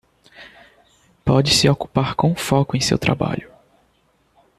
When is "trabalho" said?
2.97-3.51